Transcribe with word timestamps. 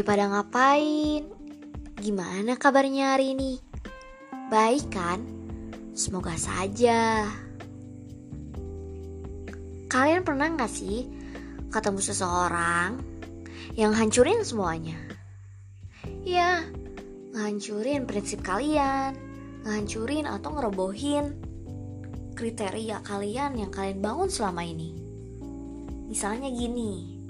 Lagi 0.00 0.16
pada 0.16 0.32
ngapain? 0.32 1.28
Gimana 2.00 2.56
kabarnya 2.56 3.12
hari 3.12 3.36
ini? 3.36 3.60
Baik 4.48 4.88
kan? 4.88 5.20
Semoga 5.92 6.40
saja. 6.40 7.28
Kalian 9.92 10.24
pernah 10.24 10.56
gak 10.56 10.72
sih 10.72 11.04
ketemu 11.68 12.00
seseorang 12.00 12.96
yang 13.76 13.92
hancurin 13.92 14.40
semuanya? 14.40 14.96
Ya, 16.24 16.64
ngancurin 17.36 18.08
prinsip 18.08 18.40
kalian, 18.40 19.12
ngancurin 19.68 20.24
atau 20.24 20.48
ngerobohin 20.56 21.36
kriteria 22.40 23.04
kalian 23.04 23.52
yang 23.52 23.68
kalian 23.68 24.00
bangun 24.00 24.32
selama 24.32 24.64
ini. 24.64 24.96
Misalnya 26.08 26.48
gini, 26.48 27.20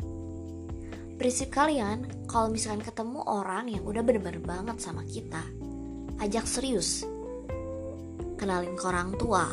prinsip 1.18 1.50
kalian 1.50 2.20
kalau 2.30 2.46
misalkan 2.46 2.86
ketemu 2.86 3.26
orang 3.26 3.66
yang 3.66 3.82
udah 3.82 4.06
bener-bener 4.06 4.38
banget 4.38 4.78
sama 4.78 5.02
kita, 5.02 5.42
ajak 6.22 6.46
serius, 6.46 7.02
kenalin 8.38 8.78
ke 8.78 8.84
orang 8.86 9.18
tua. 9.18 9.50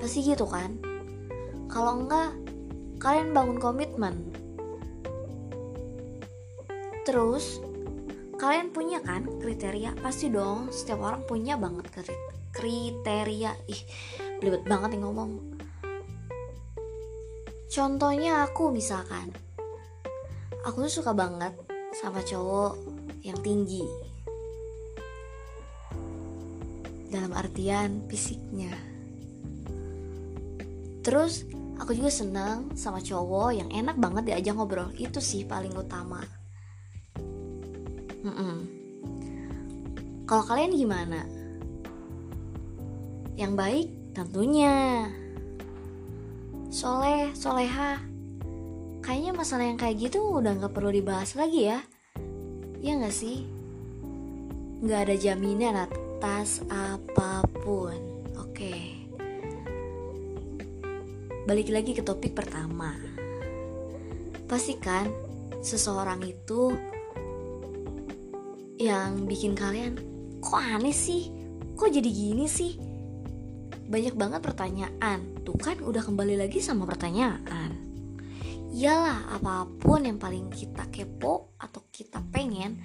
Pasti 0.00 0.24
gitu 0.24 0.48
kan? 0.48 0.80
Kalau 1.68 2.00
enggak, 2.00 2.32
kalian 2.96 3.36
bangun 3.36 3.60
komitmen. 3.60 4.32
Terus, 7.04 7.60
kalian 8.40 8.72
punya 8.72 9.04
kan 9.04 9.28
kriteria? 9.28 9.92
Pasti 10.00 10.32
dong, 10.32 10.72
setiap 10.72 11.04
orang 11.04 11.28
punya 11.28 11.60
banget 11.60 12.00
kriteria. 12.56 13.52
Ih, 13.68 13.82
belibet 14.40 14.64
banget 14.64 14.96
nih 14.96 15.04
ngomong. 15.04 15.32
Contohnya 17.68 18.48
aku 18.48 18.72
misalkan, 18.72 19.51
aku 20.62 20.86
tuh 20.86 21.02
suka 21.02 21.10
banget 21.10 21.54
sama 21.98 22.22
cowok 22.22 22.78
yang 23.26 23.38
tinggi. 23.42 23.82
Dalam 27.10 27.34
artian 27.34 28.06
fisiknya. 28.08 28.72
Terus 31.02 31.44
aku 31.76 31.92
juga 31.98 32.08
senang 32.14 32.72
sama 32.78 33.02
cowok 33.02 33.50
yang 33.52 33.68
enak 33.74 33.98
banget 33.98 34.32
diajak 34.32 34.54
ngobrol. 34.54 34.88
Itu 34.94 35.18
sih 35.18 35.42
paling 35.44 35.74
utama. 35.74 36.22
Kalau 40.24 40.44
kalian 40.46 40.72
gimana? 40.78 41.20
Yang 43.34 43.52
baik 43.58 43.86
tentunya. 44.14 45.10
Soleh 46.72 47.34
soleha 47.36 48.11
kayaknya 49.02 49.34
masalah 49.34 49.66
yang 49.66 49.76
kayak 49.76 49.98
gitu 49.98 50.38
udah 50.38 50.54
nggak 50.54 50.72
perlu 50.72 50.94
dibahas 50.94 51.34
lagi 51.34 51.66
ya. 51.66 51.82
Ya 52.78 52.94
nggak 52.94 53.12
sih? 53.14 53.42
Nggak 54.78 55.00
ada 55.10 55.14
jaminan 55.18 55.74
atas 55.74 56.62
apa 56.70 57.42
pun. 57.66 57.98
Oke. 58.38 59.02
Balik 61.42 61.74
lagi 61.74 61.98
ke 61.98 62.02
topik 62.06 62.38
pertama. 62.38 62.94
Pastikan 64.46 65.10
seseorang 65.58 66.22
itu 66.22 66.70
yang 68.78 69.26
bikin 69.26 69.58
kalian 69.58 69.98
kok 70.38 70.62
aneh 70.62 70.94
sih? 70.94 71.26
Kok 71.74 71.90
jadi 71.90 72.06
gini 72.06 72.46
sih? 72.46 72.78
Banyak 73.90 74.14
banget 74.14 74.40
pertanyaan. 74.46 75.42
Tuh 75.42 75.58
kan 75.58 75.82
udah 75.82 76.06
kembali 76.06 76.38
lagi 76.38 76.62
sama 76.62 76.86
pertanyaan 76.86 77.91
Iyalah 78.72 79.36
apa 79.36 79.68
pun 79.68 80.00
yang 80.08 80.16
paling 80.16 80.48
kita 80.48 80.88
kepo 80.88 81.52
atau 81.60 81.84
kita 81.92 82.24
pengen 82.32 82.80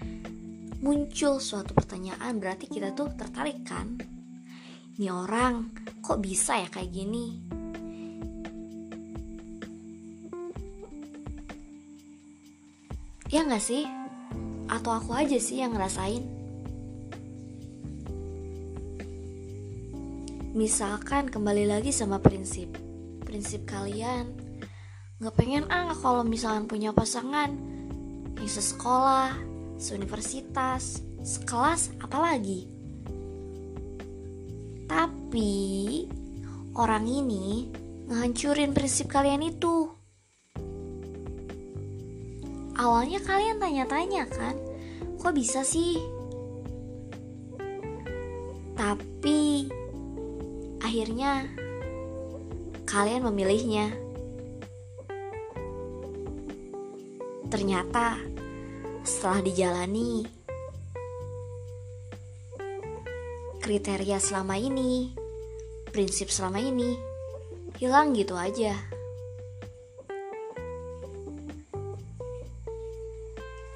muncul 0.83 1.39
suatu 1.39 1.71
pertanyaan 1.71 2.43
berarti 2.43 2.67
kita 2.67 2.91
tuh 2.91 3.15
tertarik 3.15 3.63
kan? 3.63 3.95
Ini 4.99 5.07
orang 5.07 5.71
kok 6.03 6.19
bisa 6.19 6.59
ya 6.59 6.67
kayak 6.67 6.91
gini? 6.91 7.25
Ya 13.31 13.47
nggak 13.47 13.63
sih? 13.63 13.87
Atau 14.67 14.91
aku 14.91 15.15
aja 15.15 15.39
sih 15.39 15.63
yang 15.63 15.71
ngerasain? 15.71 16.27
Misalkan 20.51 21.31
kembali 21.31 21.63
lagi 21.63 21.95
sama 21.95 22.19
prinsip 22.19 22.75
prinsip 23.27 23.67
kalian 23.67 24.36
Gak 25.17 25.33
pengen 25.33 25.65
ah 25.73 25.97
kalau 25.97 26.21
misalnya 26.21 26.69
punya 26.69 26.93
pasangan 26.93 27.49
yang 28.37 28.45
sesekolah, 28.45 29.33
seuniversitas, 29.81 31.01
sekelas, 31.25 31.89
apalagi. 31.97 32.69
Tapi 34.85 36.05
orang 36.77 37.09
ini 37.09 37.65
ngehancurin 38.05 38.77
prinsip 38.77 39.09
kalian 39.09 39.41
itu. 39.41 39.89
Awalnya 42.77 43.17
kalian 43.25 43.57
tanya-tanya 43.57 44.29
kan, 44.29 44.53
kok 45.17 45.33
bisa 45.33 45.65
sih? 45.65 45.97
Tapi 48.77 49.65
akhirnya 50.85 51.49
kalian 52.85 53.25
memilihnya. 53.25 54.06
Ternyata 57.47 58.19
setelah 59.07 59.39
dijalani 59.39 60.27
kriteria 63.63 64.19
selama 64.19 64.59
ini, 64.59 65.15
prinsip 65.95 66.27
selama 66.27 66.59
ini 66.59 66.99
hilang 67.79 68.11
gitu 68.11 68.35
aja. 68.35 68.75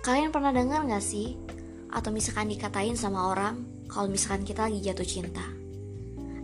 Kalian 0.04 0.36
pernah 0.36 0.52
dengar 0.52 0.84
gak 0.90 1.04
sih? 1.04 1.40
Atau 1.92 2.12
misalkan 2.12 2.52
dikatain 2.52 3.00
sama 3.00 3.32
orang 3.32 3.88
kalau 3.88 4.12
misalkan 4.12 4.44
kita 4.44 4.68
lagi 4.68 4.84
jatuh 4.84 5.08
cinta. 5.08 5.44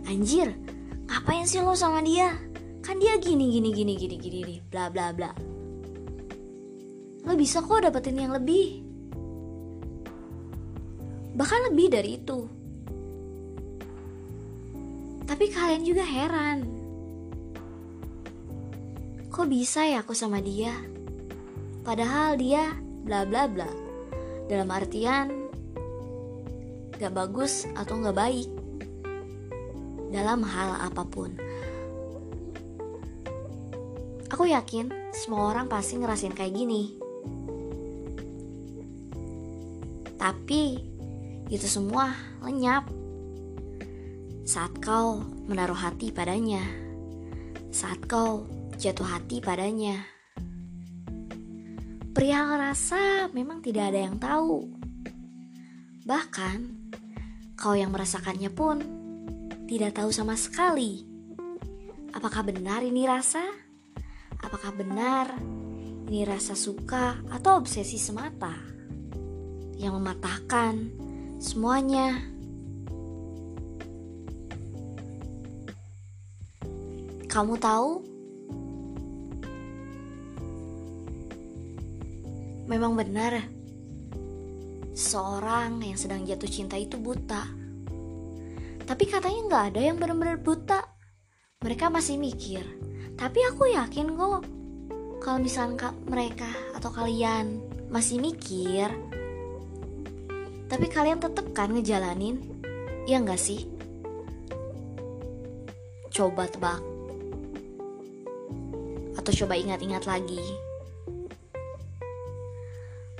Anjir, 0.08 0.56
ngapain 1.08 1.44
sih 1.44 1.60
lo 1.60 1.76
sama 1.76 2.00
dia? 2.00 2.32
Kan 2.80 2.96
dia 2.96 3.20
gini 3.20 3.52
gini 3.52 3.68
gini 3.76 3.92
gini 4.00 4.16
gini 4.16 4.54
bla 4.72 4.88
bla 4.88 5.12
bla 5.12 5.58
lo 7.28 7.36
bisa 7.36 7.60
kok 7.60 7.84
dapetin 7.84 8.24
yang 8.24 8.32
lebih. 8.32 8.80
Bahkan 11.36 11.60
lebih 11.68 11.86
dari 11.92 12.16
itu. 12.16 12.40
Tapi 15.28 15.44
kalian 15.52 15.84
juga 15.84 16.08
heran. 16.08 16.64
Kok 19.28 19.44
bisa 19.44 19.84
ya 19.84 20.00
aku 20.00 20.16
sama 20.16 20.40
dia? 20.40 20.72
Padahal 21.84 22.40
dia 22.40 22.72
bla 23.04 23.28
bla 23.28 23.44
bla. 23.44 23.68
Dalam 24.48 24.72
artian 24.72 25.28
gak 26.96 27.12
bagus 27.12 27.68
atau 27.76 28.00
gak 28.00 28.16
baik. 28.16 28.48
Dalam 30.08 30.40
hal 30.48 30.80
apa 30.80 31.04
pun. 31.04 31.36
Aku 34.32 34.48
yakin 34.48 35.12
semua 35.12 35.52
orang 35.52 35.68
pasti 35.68 36.00
ngerasain 36.00 36.32
kayak 36.32 36.56
gini 36.56 37.07
Tapi 40.18 40.62
itu 41.48 41.64
semua 41.64 42.12
lenyap 42.44 42.84
saat 44.48 44.72
kau 44.80 45.20
menaruh 45.48 45.76
hati 45.76 46.08
padanya, 46.08 46.64
saat 47.68 48.00
kau 48.08 48.48
jatuh 48.80 49.04
hati 49.04 49.44
padanya. 49.44 50.04
Perihal 52.16 52.58
rasa 52.58 53.30
memang 53.30 53.62
tidak 53.62 53.94
ada 53.94 54.00
yang 54.08 54.16
tahu. 54.16 54.66
Bahkan 56.08 56.58
kau 57.54 57.76
yang 57.76 57.92
merasakannya 57.92 58.50
pun 58.50 58.76
tidak 59.68 60.00
tahu 60.00 60.10
sama 60.10 60.34
sekali. 60.34 61.04
Apakah 62.16 62.42
benar 62.42 62.80
ini 62.80 63.04
rasa? 63.04 63.44
Apakah 64.40 64.72
benar 64.72 65.36
ini 66.08 66.24
rasa 66.24 66.56
suka 66.56 67.20
atau 67.28 67.60
obsesi 67.60 68.00
semata? 68.00 68.68
yang 69.78 69.94
mematahkan 69.94 70.74
semuanya. 71.38 72.18
Kamu 77.30 77.54
tahu? 77.62 77.90
Memang 82.68 82.98
benar, 82.98 83.48
seorang 84.92 85.80
yang 85.80 85.96
sedang 85.96 86.26
jatuh 86.26 86.50
cinta 86.50 86.76
itu 86.76 86.98
buta. 87.00 87.48
Tapi 88.84 89.04
katanya 89.08 89.40
nggak 89.46 89.64
ada 89.72 89.80
yang 89.80 89.96
benar-benar 89.96 90.42
buta. 90.42 90.84
Mereka 91.64 91.88
masih 91.88 92.20
mikir. 92.20 92.66
Tapi 93.16 93.40
aku 93.46 93.72
yakin 93.72 94.18
kok, 94.18 94.42
kalau 95.28 95.44
misalnya 95.44 95.92
mereka 96.08 96.48
atau 96.72 96.88
kalian 96.88 97.60
masih 97.92 98.16
mikir, 98.16 98.88
tapi 100.72 100.88
kalian 100.88 101.20
tetep 101.20 101.52
kan 101.52 101.68
ngejalanin, 101.68 102.40
ya 103.04 103.20
nggak 103.20 103.36
sih? 103.36 103.68
Coba 106.08 106.48
tebak, 106.48 106.80
atau 109.20 109.32
coba 109.44 109.60
ingat-ingat 109.60 110.08
lagi. 110.08 110.40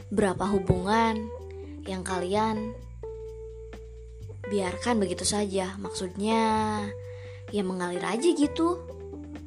Berapa 0.08 0.48
hubungan 0.48 1.28
yang 1.84 2.00
kalian 2.00 2.72
biarkan 4.48 4.96
begitu 4.96 5.28
saja? 5.28 5.76
Maksudnya, 5.76 6.40
ya 7.52 7.60
mengalir 7.60 8.00
aja 8.00 8.32
gitu. 8.32 8.80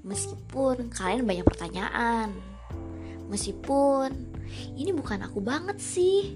Meskipun 0.06 0.94
kalian 0.94 1.26
banyak 1.26 1.42
pertanyaan, 1.42 2.51
meskipun 3.32 4.12
ini 4.76 4.92
bukan 4.92 5.24
aku 5.24 5.40
banget 5.40 5.80
sih, 5.80 6.36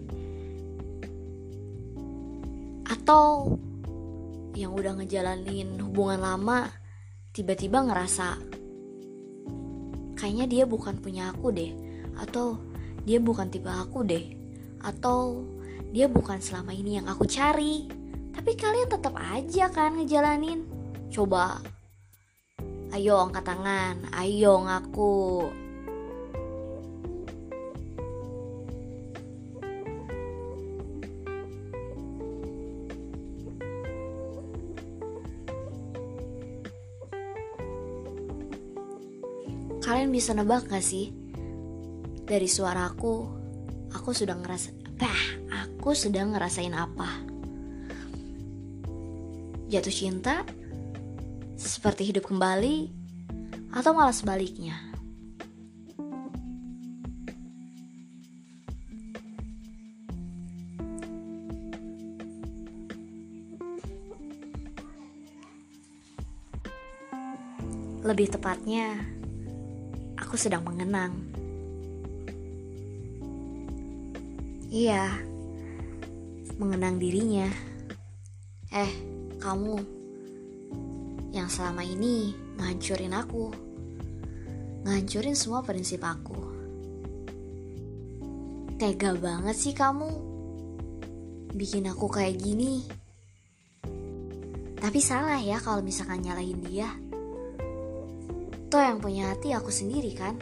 atau 2.87 3.59
yang 4.55 4.71
udah 4.71 4.95
ngejalanin 4.95 5.75
hubungan 5.83 6.23
lama 6.23 6.71
tiba-tiba 7.35 7.83
ngerasa 7.83 8.39
kayaknya 10.15 10.47
dia 10.47 10.63
bukan 10.63 10.95
punya 11.03 11.35
aku 11.35 11.51
deh, 11.51 11.75
atau 12.15 12.55
dia 13.03 13.19
bukan 13.19 13.51
tipe 13.51 13.67
aku 13.67 14.07
deh, 14.07 14.31
atau 14.79 15.43
dia 15.91 16.07
bukan 16.07 16.39
selama 16.39 16.71
ini 16.71 17.03
yang 17.03 17.11
aku 17.11 17.27
cari. 17.27 17.91
Tapi 18.35 18.51
kalian 18.55 18.91
tetap 18.91 19.15
aja 19.15 19.71
kan 19.71 19.95
ngejalanin. 19.95 20.67
Coba 21.07 21.63
Ayo 22.95 23.19
angkat 23.19 23.43
tangan, 23.43 24.07
ayo 24.15 24.63
ngaku. 24.63 25.51
Kalian 39.85 40.09
bisa 40.09 40.33
nebak 40.33 40.65
gak 40.65 40.81
sih? 40.81 41.13
Dari 42.25 42.49
suaraku, 42.49 43.29
aku 43.93 44.09
sudah 44.17 44.33
ngerasa, 44.33 44.73
bah, 44.97 45.21
aku 45.53 45.93
sedang 45.93 46.33
ngerasain 46.33 46.73
apa? 46.73 47.21
Jatuh 49.69 49.93
cinta? 49.93 50.41
seperti 51.55 52.11
hidup 52.11 52.27
kembali, 52.27 52.91
atau 53.71 53.91
malah 53.95 54.13
sebaliknya. 54.13 54.75
Lebih 68.05 68.37
tepatnya, 68.37 69.01
aku 70.35 70.51
sedang 70.51 70.67
mengenang. 70.67 71.15
Iya, 74.67 75.15
mengenang 76.59 76.99
dirinya. 76.99 77.47
Eh, 78.67 78.91
kamu 79.39 79.79
yang 81.31 81.47
selama 81.47 81.87
ini 81.87 82.35
ngancurin 82.59 83.15
aku, 83.15 83.47
ngancurin 84.83 85.39
semua 85.39 85.63
prinsip 85.63 86.03
aku. 86.03 86.35
Tega 88.75 89.15
banget 89.15 89.55
sih 89.55 89.71
kamu, 89.71 90.11
bikin 91.55 91.87
aku 91.87 92.11
kayak 92.11 92.43
gini. 92.43 92.83
Tapi 94.83 94.99
salah 94.99 95.39
ya 95.39 95.63
kalau 95.63 95.79
misalkan 95.79 96.27
nyalahin 96.27 96.59
dia. 96.59 97.04
Toh 98.75 98.83
yang 98.83 98.99
punya 98.99 99.31
hati 99.31 99.55
aku 99.55 99.71
sendiri 99.71 100.11
kan, 100.11 100.35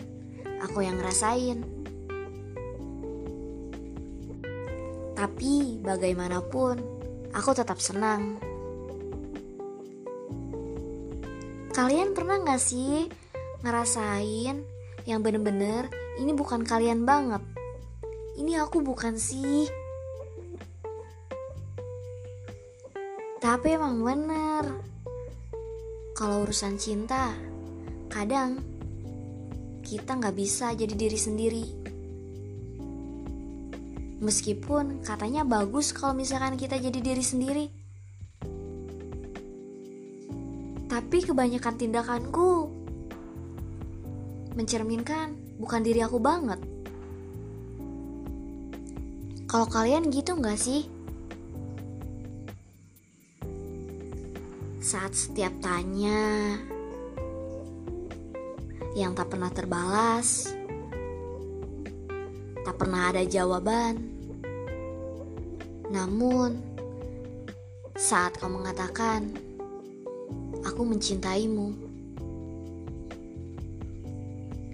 aku 0.57 0.81
yang 0.81 0.97
ngerasain. 0.97 1.61
Tapi 5.13 5.77
bagaimanapun, 5.77 6.81
aku 7.29 7.53
tetap 7.53 7.77
senang 7.77 8.41
Kalian 11.77 12.17
pernah 12.17 12.41
gak 12.41 12.57
sih 12.57 13.05
ngerasain 13.61 14.65
yang 15.05 15.19
bener-bener 15.21 15.93
ini 16.17 16.33
bukan 16.33 16.65
kalian 16.65 17.05
banget? 17.05 17.45
Ini 18.41 18.65
aku 18.65 18.81
bukan 18.81 19.13
sih. 19.13 19.69
Tapi 23.37 23.77
emang 23.77 24.01
bener. 24.01 24.73
Kalau 26.17 26.49
urusan 26.49 26.81
cinta, 26.81 27.52
kadang 28.13 28.61
kita 29.81 30.13
nggak 30.13 30.37
bisa 30.37 30.77
jadi 30.77 30.93
diri 30.93 31.17
sendiri. 31.17 31.65
Meskipun 34.21 35.01
katanya 35.01 35.41
bagus 35.41 35.91
kalau 35.91 36.13
misalkan 36.13 36.53
kita 36.55 36.77
jadi 36.77 36.99
diri 37.01 37.25
sendiri. 37.25 37.65
Tapi 40.85 41.17
kebanyakan 41.25 41.73
tindakanku 41.73 42.69
mencerminkan 44.53 45.33
bukan 45.57 45.81
diri 45.81 46.05
aku 46.05 46.21
banget. 46.21 46.61
Kalau 49.49 49.65
kalian 49.65 50.13
gitu 50.13 50.37
nggak 50.37 50.57
sih? 50.61 50.85
Saat 54.77 55.17
setiap 55.17 55.53
tanya 55.65 56.61
yang 58.93 59.17
tak 59.17 59.33
pernah 59.33 59.49
terbalas, 59.49 60.53
tak 62.61 62.75
pernah 62.77 63.09
ada 63.09 63.25
jawaban. 63.25 63.97
Namun, 65.89 66.57
saat 67.97 68.37
kau 68.37 68.49
mengatakan, 68.49 69.33
aku 70.65 70.81
mencintaimu. 70.85 71.73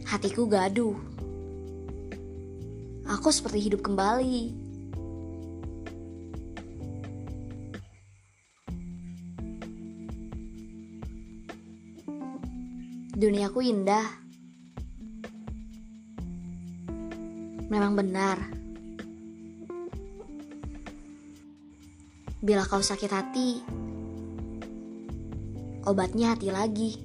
Hatiku 0.03 0.47
gaduh. 0.47 0.95
Aku 3.09 3.33
seperti 3.33 3.71
hidup 3.71 3.81
kembali. 3.83 4.68
Duniaku 13.19 13.59
indah. 13.59 14.07
Memang 17.67 17.91
benar. 17.91 18.39
Bila 22.39 22.63
kau 22.63 22.79
sakit 22.79 23.11
hati, 23.11 23.59
obatnya 25.83 26.31
hati 26.31 26.47
lagi. 26.47 26.95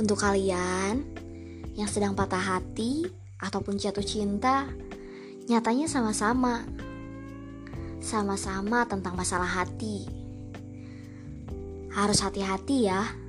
Untuk 0.00 0.16
kalian 0.16 1.04
yang 1.76 1.92
sedang 1.92 2.16
patah 2.16 2.40
hati 2.40 3.04
ataupun 3.36 3.76
jatuh 3.76 4.00
cinta, 4.00 4.64
nyatanya 5.44 5.92
sama-sama. 5.92 6.64
Sama-sama 8.00 8.88
tentang 8.88 9.12
masalah 9.12 9.60
hati. 9.60 10.23
Harus 11.94 12.26
hati-hati 12.26 12.90
ya 12.90 13.23